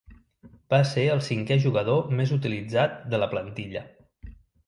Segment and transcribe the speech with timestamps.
[0.73, 3.85] Va ser el cinquè jugador més utilitzat de la plantilla.